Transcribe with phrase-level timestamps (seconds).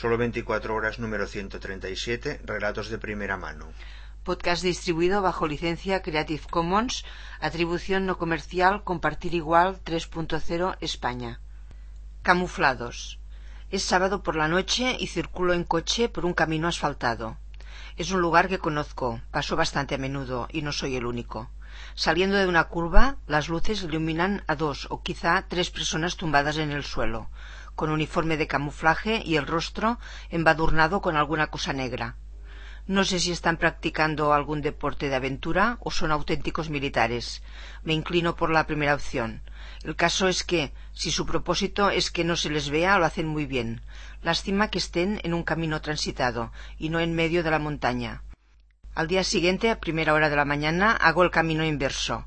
[0.00, 3.66] Solo 24 horas número 137, relatos de primera mano.
[4.24, 7.04] Podcast distribuido bajo licencia Creative Commons,
[7.38, 11.40] atribución no comercial, compartir igual 3.0 España.
[12.22, 13.18] Camuflados.
[13.70, 17.36] Es sábado por la noche y circulo en coche por un camino asfaltado.
[17.96, 21.50] Es un lugar que conozco, paso bastante a menudo y no soy el único.
[21.94, 26.70] Saliendo de una curva, las luces iluminan a dos o quizá tres personas tumbadas en
[26.70, 27.30] el suelo,
[27.74, 29.98] con uniforme de camuflaje y el rostro
[30.30, 32.16] embadurnado con alguna cosa negra.
[32.86, 37.42] No sé si están practicando algún deporte de aventura o son auténticos militares.
[37.84, 39.42] Me inclino por la primera opción.
[39.82, 43.26] El caso es que, si su propósito es que no se les vea, lo hacen
[43.26, 43.82] muy bien.
[44.22, 48.22] Lástima que estén en un camino transitado y no en medio de la montaña.
[48.94, 52.26] Al día siguiente, a primera hora de la mañana, hago el camino inverso.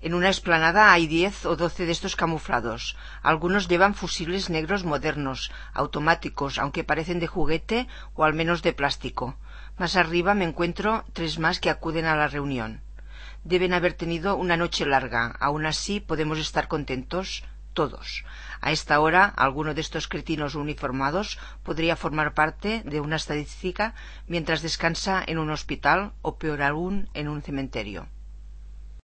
[0.00, 2.96] En una explanada hay diez o doce de estos camuflados.
[3.22, 9.36] Algunos llevan fusiles negros modernos, automáticos, aunque parecen de juguete o al menos de plástico.
[9.78, 12.82] Más arriba me encuentro tres más que acuden a la reunión.
[13.44, 15.36] Deben haber tenido una noche larga.
[15.38, 18.24] Aún así podemos estar contentos todos.
[18.60, 23.94] A esta hora, alguno de estos cretinos uniformados podría formar parte de una estadística
[24.26, 28.08] mientras descansa en un hospital o peor aún en un cementerio.